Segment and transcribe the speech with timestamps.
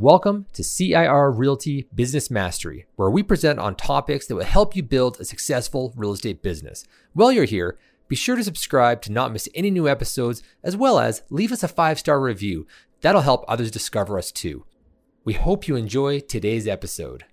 [0.00, 4.82] Welcome to CIR Realty Business Mastery, where we present on topics that will help you
[4.84, 6.84] build a successful real estate business.
[7.14, 11.00] While you're here, be sure to subscribe to not miss any new episodes, as well
[11.00, 12.64] as leave us a five star review.
[13.00, 14.64] That'll help others discover us too.
[15.24, 17.24] We hope you enjoy today's episode.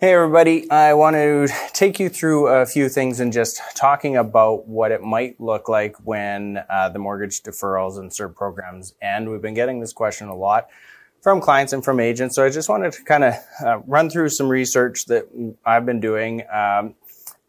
[0.00, 4.68] Hey everybody, I want to take you through a few things and just talking about
[4.68, 9.28] what it might look like when uh, the mortgage deferrals and CERB programs end.
[9.28, 10.68] We've been getting this question a lot
[11.20, 14.28] from clients and from agents, so I just wanted to kind of uh, run through
[14.28, 15.26] some research that
[15.66, 16.42] I've been doing.
[16.42, 16.94] Um,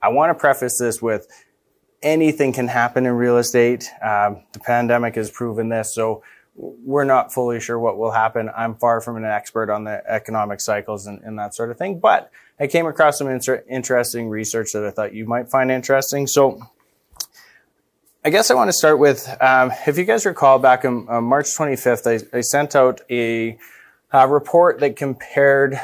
[0.01, 1.27] I want to preface this with
[2.01, 3.91] anything can happen in real estate.
[4.01, 6.23] Um, the pandemic has proven this, so
[6.59, 8.49] we're not fully sure what will happen.
[8.55, 11.99] I'm far from an expert on the economic cycles and, and that sort of thing,
[11.99, 16.27] but I came across some inter- interesting research that I thought you might find interesting.
[16.27, 16.59] So
[18.25, 21.23] I guess I want to start with, um, if you guys recall back on, on
[21.23, 23.57] March 25th, I, I, sent out a,
[24.11, 25.79] a report that compared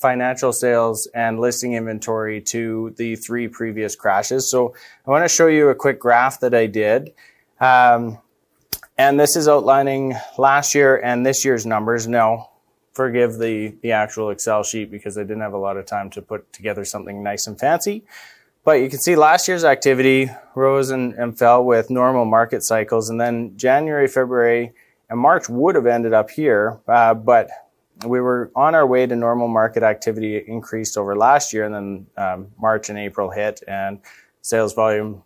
[0.00, 4.50] financial sales and listing inventory to the three previous crashes.
[4.50, 4.74] So
[5.06, 7.12] I want to show you a quick graph that I did.
[7.60, 8.18] Um,
[8.96, 12.06] and this is outlining last year and this year's numbers.
[12.06, 12.50] Now,
[12.92, 16.22] forgive the, the actual Excel sheet because I didn't have a lot of time to
[16.22, 18.04] put together something nice and fancy.
[18.64, 23.10] But you can see last year's activity rose and, and fell with normal market cycles.
[23.10, 24.72] And then January, February,
[25.10, 26.80] and March would have ended up here.
[26.88, 27.50] Uh, but
[28.06, 31.64] we were on our way to normal market activity increased over last year.
[31.64, 33.98] And then um, March and April hit and
[34.40, 35.22] sales volume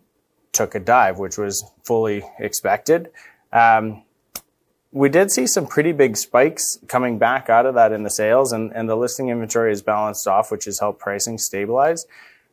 [0.51, 3.09] took a dive, which was fully expected.
[3.51, 4.03] Um,
[4.91, 8.51] we did see some pretty big spikes coming back out of that in the sales,
[8.51, 12.07] and, and the listing inventory is balanced off, which has helped pricing stabilize.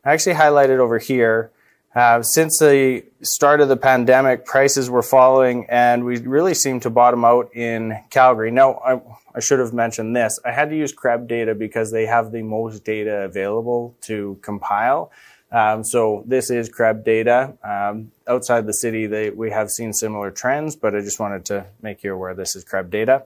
[0.05, 1.51] I actually highlighted over here.
[1.95, 6.91] Uh, since the start of the pandemic, prices were falling, and we really seemed to
[6.91, 8.51] bottom out in Calgary.
[8.51, 9.01] Now, I,
[9.33, 10.39] I should have mentioned this.
[10.45, 15.11] I had to use CREB data because they have the most data available to compile.
[15.51, 17.53] Um, so this is CREB data.
[17.63, 21.65] Um, outside the city, they, we have seen similar trends, but I just wanted to
[21.81, 23.23] make you aware this is CREB data.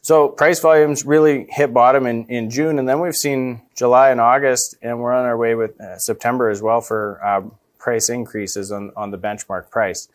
[0.00, 4.20] So price volumes really hit bottom in, in June, and then we've seen July and
[4.20, 8.70] August, and we're on our way with uh, September as well for um, price increases
[8.70, 10.08] on, on the benchmark price.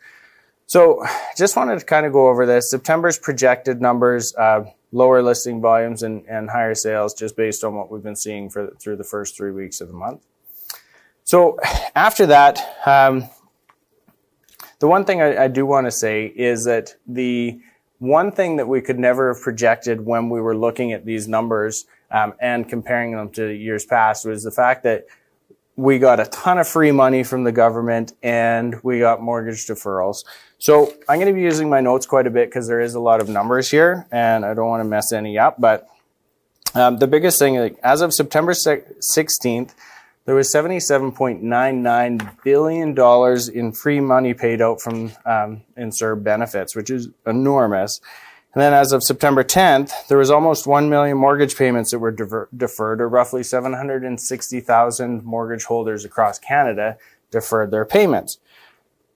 [0.66, 1.04] So
[1.36, 2.70] just wanted to kind of go over this.
[2.70, 7.90] September's projected numbers, uh, lower listing volumes and, and higher sales just based on what
[7.90, 10.22] we've been seeing for, through the first three weeks of the month.
[11.30, 11.60] So
[11.94, 13.28] after that, um,
[14.80, 17.60] the one thing I, I do want to say is that the
[18.00, 21.86] one thing that we could never have projected when we were looking at these numbers
[22.10, 25.06] um, and comparing them to years past was the fact that
[25.76, 30.24] we got a ton of free money from the government and we got mortgage deferrals.
[30.58, 33.00] So I'm going to be using my notes quite a bit because there is a
[33.00, 35.60] lot of numbers here and I don't want to mess any up.
[35.60, 35.86] But
[36.74, 39.74] um, the biggest thing, like, as of September 16th,
[40.26, 46.90] there was $77.99 billion in free money paid out from um, in CERB benefits, which
[46.90, 48.00] is enormous.
[48.52, 52.10] And then as of September 10th, there was almost 1 million mortgage payments that were
[52.10, 56.98] defer- deferred, or roughly 760,000 mortgage holders across Canada
[57.30, 58.38] deferred their payments.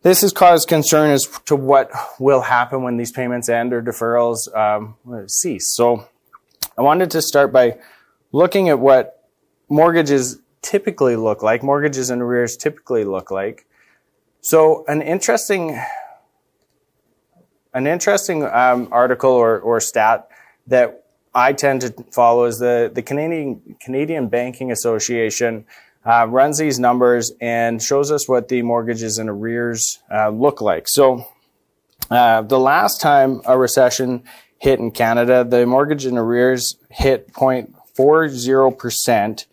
[0.03, 1.91] This has caused concern as to what
[2.21, 5.75] will happen when these payments end or deferrals um, cease.
[5.75, 6.07] So
[6.79, 7.79] I wanted to start by
[8.31, 9.29] looking at what
[9.69, 13.67] mortgages typically look like, mortgages and arrears typically look like.
[14.41, 15.81] So an interesting,
[17.73, 20.29] an interesting um, article or, or stat
[20.67, 21.05] that
[21.35, 25.67] I tend to follow is the, the Canadian, Canadian Banking Association
[26.07, 30.89] uh, runs these numbers and shows us what the mortgages and arrears uh, look like.
[30.89, 31.27] So
[32.11, 34.25] uh, the last time a recession
[34.59, 39.47] hit in Canada, the mortgage and arrears hit 0.40%.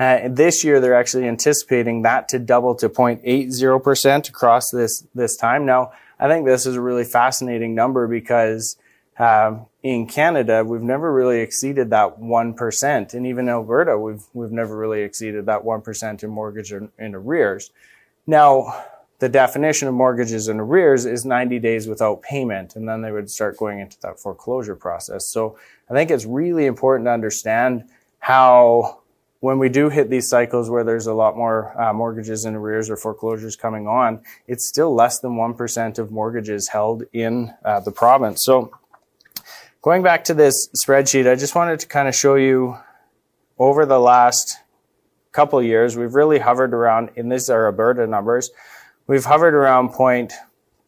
[0.00, 5.66] Uh, this year, they're actually anticipating that to double to 0.80% across this, this time.
[5.66, 8.78] Now, I think this is a really fascinating number because
[9.18, 13.12] um, in Canada, we've never really exceeded that 1%.
[13.12, 17.70] And even Alberta, we've, we've never really exceeded that 1% in mortgage in arrears.
[18.26, 18.86] Now,
[19.18, 23.30] the definition of mortgages in arrears is 90 days without payment, and then they would
[23.30, 25.26] start going into that foreclosure process.
[25.26, 25.58] So
[25.90, 27.84] I think it's really important to understand
[28.18, 28.99] how
[29.40, 32.90] when we do hit these cycles where there's a lot more uh, mortgages in arrears
[32.90, 37.90] or foreclosures coming on, it's still less than 1% of mortgages held in uh, the
[37.90, 38.44] province.
[38.44, 38.70] So
[39.80, 42.76] going back to this spreadsheet, I just wanted to kind of show you
[43.58, 44.58] over the last
[45.32, 48.50] couple years, we've really hovered around, and these are Alberta numbers,
[49.06, 50.32] we've hovered around point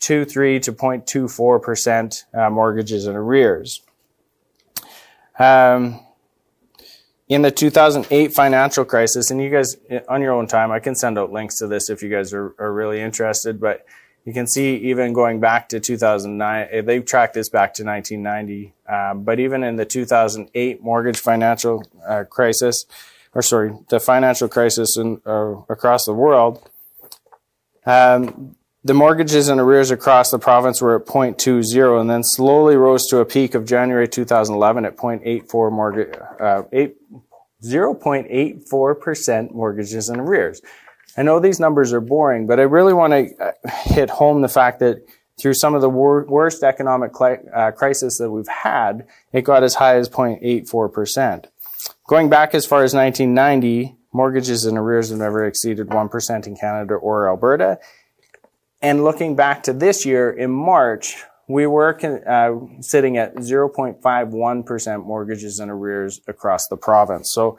[0.00, 3.82] 0.23 to 0.24% uh, mortgages in arrears.
[5.38, 6.00] Um,
[7.34, 9.76] in the 2008 financial crisis, and you guys,
[10.08, 12.54] on your own time, I can send out links to this if you guys are,
[12.58, 13.86] are really interested, but
[14.24, 18.74] you can see even going back to 2009, eh, they've tracked this back to 1990,
[18.88, 22.86] um, but even in the 2008 mortgage financial uh, crisis,
[23.34, 26.68] or sorry, the financial crisis in, uh, across the world,
[27.86, 33.06] um, the mortgages and arrears across the province were at 0.20 and then slowly rose
[33.06, 36.96] to a peak of January 2011 at 0.84 mortgage, uh, 8,
[37.64, 40.60] 0.84% mortgages and arrears.
[41.16, 43.52] I know these numbers are boring, but I really want to uh,
[43.84, 45.04] hit home the fact that
[45.40, 49.74] through some of the wor- worst economic uh, crisis that we've had, it got as
[49.74, 51.46] high as 0.84%.
[52.08, 56.94] Going back as far as 1990, mortgages and arrears have never exceeded 1% in Canada
[56.94, 57.78] or Alberta.
[58.82, 61.96] And looking back to this year, in March, we were
[62.26, 67.32] uh, sitting at 0.51% mortgages and arrears across the province.
[67.32, 67.58] So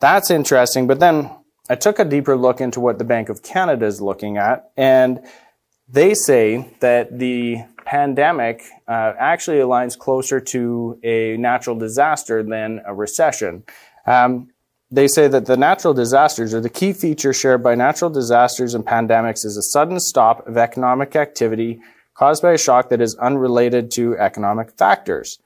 [0.00, 0.86] that's interesting.
[0.86, 1.30] But then
[1.68, 5.20] I took a deeper look into what the Bank of Canada is looking at, and
[5.88, 12.94] they say that the pandemic uh, actually aligns closer to a natural disaster than a
[12.94, 13.64] recession.
[14.06, 14.48] Um,
[14.92, 18.84] they say that the natural disasters, or the key feature shared by natural disasters and
[18.84, 21.80] pandemics, is a sudden stop of economic activity
[22.12, 25.38] caused by a shock that is unrelated to economic factors.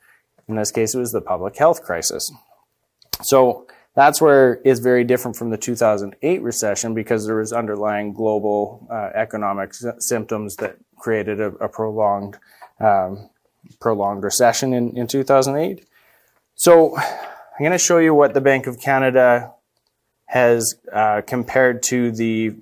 [0.49, 2.33] In this case, it was the public health crisis.
[3.23, 8.87] So that's where it's very different from the 2008 recession because there was underlying global
[8.91, 12.37] uh, economic s- symptoms that created a, a prolonged
[12.81, 13.31] um,
[13.81, 15.87] prolonged recession in, in 2008.
[16.57, 16.97] So
[17.59, 19.55] I'm going to show you what the Bank of Canada
[20.27, 22.55] has uh, compared to the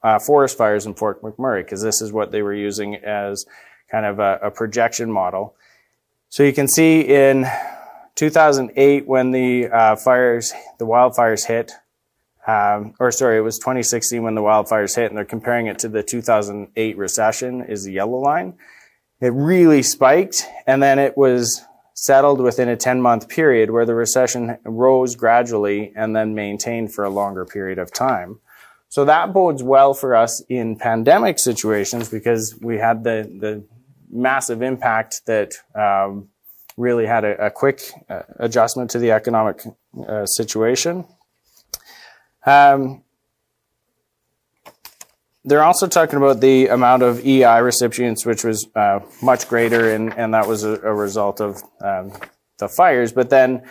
[0.00, 3.44] uh, forest fires in Fort McMurray because this is what they were using as
[3.90, 5.56] kind of a, a projection model.
[6.28, 7.48] So you can see in
[8.14, 11.72] 2008 when the uh, fires, the wildfires hit,
[12.46, 15.88] um, or sorry, it was 2016 when the wildfires hit, and they're comparing it to
[15.88, 18.54] the 2008 recession is the yellow line.
[19.20, 21.64] It really spiked, and then it was
[21.94, 27.04] settled within a 10 month period where the recession rose gradually and then maintained for
[27.04, 28.40] a longer period of time.
[28.88, 33.64] So that bodes well for us in pandemic situations because we had the, the
[34.10, 36.28] massive impact that um,
[36.76, 39.62] really had a, a quick uh, adjustment to the economic
[40.06, 41.06] uh, situation.
[42.44, 43.02] Um,
[45.44, 50.16] they're also talking about the amount of EI recipients, which was uh, much greater, and,
[50.16, 52.12] and that was a, a result of um,
[52.58, 53.12] the fires.
[53.12, 53.62] But then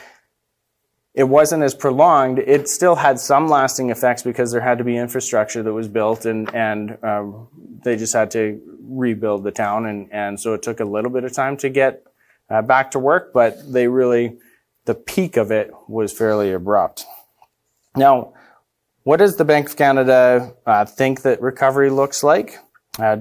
[1.13, 2.39] it wasn't as prolonged.
[2.39, 6.25] It still had some lasting effects because there had to be infrastructure that was built,
[6.25, 7.47] and and um,
[7.83, 11.23] they just had to rebuild the town, and and so it took a little bit
[11.23, 12.05] of time to get
[12.49, 14.37] uh, back to work, but they really
[14.85, 17.05] the peak of it was fairly abrupt.
[17.95, 18.33] Now
[19.03, 22.57] what does the Bank of Canada uh, think that recovery looks like?
[22.99, 23.17] Uh,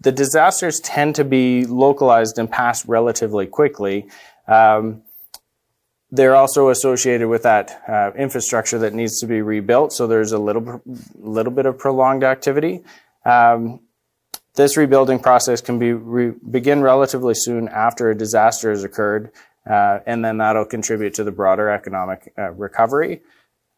[0.00, 4.06] the disasters tend to be localized and pass relatively quickly.
[4.46, 5.02] Um,
[6.10, 10.38] they're also associated with that uh, infrastructure that needs to be rebuilt, so there's a
[10.38, 10.80] little
[11.16, 12.82] little bit of prolonged activity.
[13.24, 13.80] Um,
[14.54, 19.32] this rebuilding process can be re- begin relatively soon after a disaster has occurred,
[19.68, 23.22] uh, and then that'll contribute to the broader economic uh, recovery.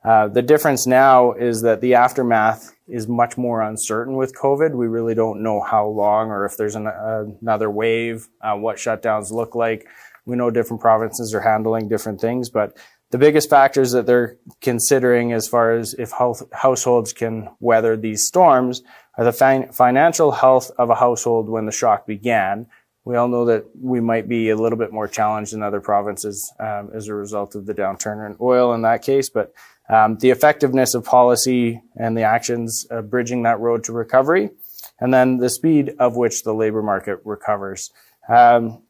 [0.06, 4.72] Uh, the difference now is that the aftermath is much more uncertain with COVID.
[4.72, 8.76] We really don't know how long or if there's an, uh, another wave, uh, what
[8.76, 9.88] shutdowns look like.
[10.24, 12.78] We know different provinces are handling different things, but
[13.10, 18.26] the biggest factors that they're considering as far as if health, households can weather these
[18.26, 18.82] storms
[19.18, 22.68] are the fin- financial health of a household when the shock began.
[23.06, 26.52] We all know that we might be a little bit more challenged in other provinces
[26.58, 29.54] um, as a result of the downturn in oil in that case, but
[29.88, 34.50] um, the effectiveness of policy and the actions bridging that road to recovery,
[34.98, 37.92] and then the speed of which the labor market recovers.
[38.28, 38.82] Um,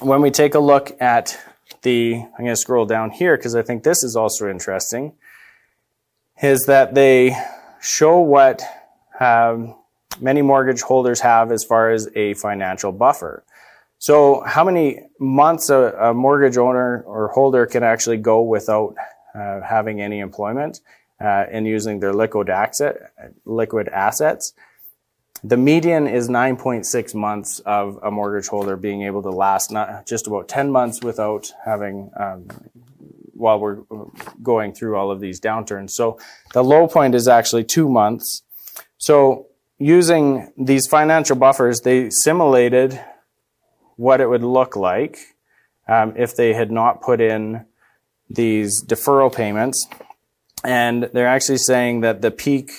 [0.00, 1.38] when we take a look at
[1.82, 5.12] the, I'm going to scroll down here because I think this is also interesting,
[6.42, 7.36] is that they
[7.82, 8.62] show what
[9.20, 9.74] um,
[10.20, 13.44] many mortgage holders have as far as a financial buffer.
[13.98, 18.94] So how many months a, a mortgage owner or holder can actually go without
[19.34, 20.80] uh, having any employment
[21.20, 23.12] uh, and using their liquid asset,
[23.44, 24.54] liquid assets.
[25.44, 30.26] The median is 9.6 months of a mortgage holder being able to last not just
[30.26, 32.48] about 10 months without having um,
[33.34, 33.78] while we're
[34.42, 35.90] going through all of these downturns.
[35.90, 36.18] So
[36.52, 38.42] the low point is actually two months.
[38.98, 39.46] So
[39.80, 43.00] using these financial buffers, they simulated
[43.96, 45.18] what it would look like
[45.88, 47.66] um, if they had not put in
[48.28, 49.88] these deferral payments.
[50.62, 52.70] And they're actually saying that the peak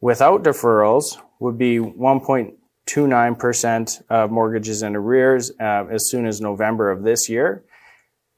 [0.00, 7.02] without deferrals would be 1.29% of mortgages in arrears uh, as soon as November of
[7.02, 7.64] this year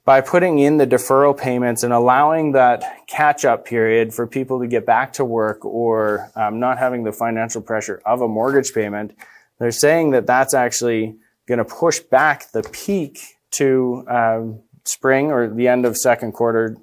[0.04, 4.66] by putting in the deferral payments and allowing that catch up period for people to
[4.66, 9.16] get back to work or um, not having the financial pressure of a mortgage payment,
[9.58, 13.18] they're saying that that's actually going to push back the peak
[13.50, 16.76] to um, spring or the end of second quarter,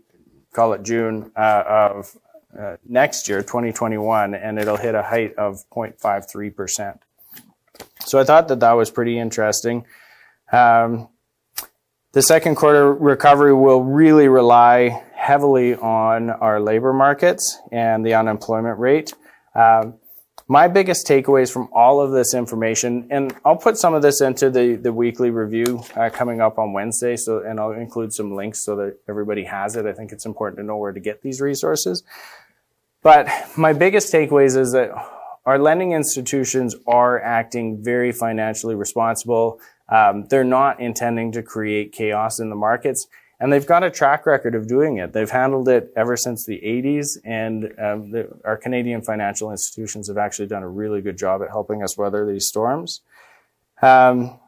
[0.54, 2.18] call it June uh, of
[2.58, 7.00] uh, next year, 2021, and it'll hit a height of 0.53%.
[8.06, 9.86] So I thought that that was pretty interesting.
[10.52, 11.08] Um,
[12.14, 18.80] the second quarter recovery will really rely heavily on our labor markets and the unemployment
[18.80, 19.14] rate.
[19.56, 19.96] Um,
[20.48, 24.50] my biggest takeaways from all of this information, and I'll put some of this into
[24.50, 28.60] the, the weekly review uh, coming up on Wednesday, so and I'll include some links
[28.60, 29.86] so that everybody has it.
[29.86, 32.04] I think it's important to know where to get these resources.
[33.02, 34.92] But my biggest takeaways is that
[35.46, 39.60] our lending institutions are acting very financially responsible.
[39.92, 43.08] Um, they're not intending to create chaos in the markets,
[43.40, 45.14] and they've got a track record of doing it.
[45.14, 50.18] They've handled it ever since the 80s, and um, the, our Canadian financial institutions have
[50.18, 53.02] actually done a really good job at helping us weather these storms.
[53.82, 54.40] Um,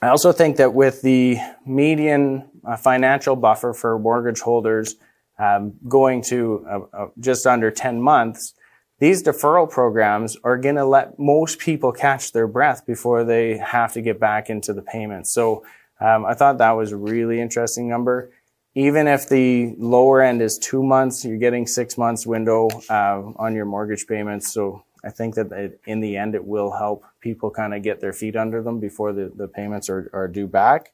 [0.00, 4.96] I also think that with the median uh, financial buffer for mortgage holders
[5.38, 8.54] um, going to uh, uh, just under 10 months,
[8.98, 13.92] these deferral programs are going to let most people catch their breath before they have
[13.92, 15.30] to get back into the payments.
[15.30, 15.64] So
[16.00, 18.30] um, I thought that was a really interesting number.
[18.74, 23.54] Even if the lower end is two months, you're getting six months window uh, on
[23.54, 24.52] your mortgage payments.
[24.52, 28.00] So I think that it, in the end, it will help people kind of get
[28.00, 30.92] their feet under them before the, the payments are, are due back.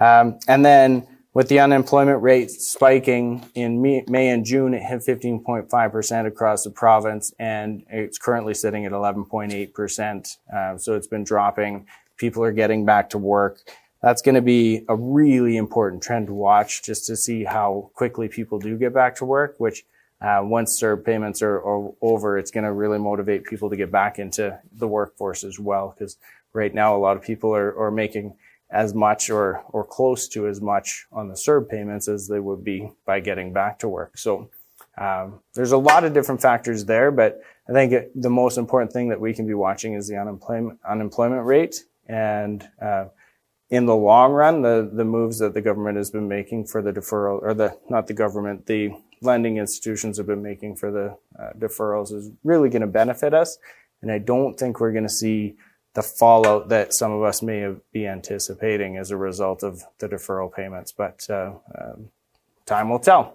[0.00, 6.26] Um, and then with the unemployment rate spiking in May and June, it hit 15.5%
[6.26, 10.36] across the province, and it's currently sitting at 11.8%.
[10.50, 11.86] Uh, so it's been dropping.
[12.16, 13.58] People are getting back to work.
[14.00, 18.28] That's going to be a really important trend to watch just to see how quickly
[18.28, 19.84] people do get back to work, which
[20.22, 23.92] uh, once their payments are, are over, it's going to really motivate people to get
[23.92, 25.94] back into the workforce as well.
[25.94, 26.16] Because
[26.54, 28.36] right now, a lot of people are, are making
[28.70, 32.64] as much or, or close to as much on the CERB payments as they would
[32.64, 34.18] be by getting back to work.
[34.18, 34.50] So
[34.98, 38.92] um, there's a lot of different factors there, but I think it, the most important
[38.92, 43.06] thing that we can be watching is the unemployment unemployment rate, and uh,
[43.68, 46.92] in the long run, the the moves that the government has been making for the
[46.92, 51.52] deferral, or the not the government, the lending institutions have been making for the uh,
[51.58, 53.58] deferrals is really going to benefit us,
[54.00, 55.56] and I don't think we're going to see
[55.96, 60.54] the fallout that some of us may be anticipating as a result of the deferral
[60.54, 62.10] payments, but uh, um,
[62.66, 63.34] time will tell.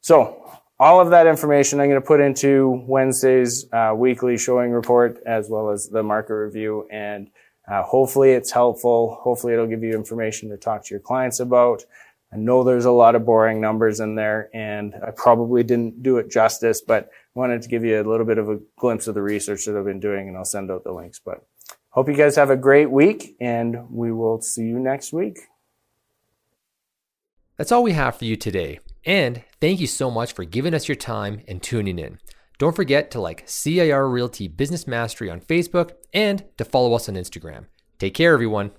[0.00, 0.44] So
[0.80, 5.48] all of that information I'm going to put into Wednesday's uh, weekly showing report as
[5.48, 7.30] well as the market review, and
[7.70, 9.16] uh, hopefully it's helpful.
[9.22, 11.84] Hopefully it'll give you information to talk to your clients about.
[12.32, 16.18] I know there's a lot of boring numbers in there, and I probably didn't do
[16.18, 19.22] it justice, but wanted to give you a little bit of a glimpse of the
[19.22, 21.20] research that I've been doing, and I'll send out the links.
[21.24, 21.44] But
[21.90, 25.38] Hope you guys have a great week, and we will see you next week.
[27.56, 28.78] That's all we have for you today.
[29.04, 32.18] And thank you so much for giving us your time and tuning in.
[32.58, 37.16] Don't forget to like CIR Realty Business Mastery on Facebook and to follow us on
[37.16, 37.66] Instagram.
[37.98, 38.70] Take care, everyone.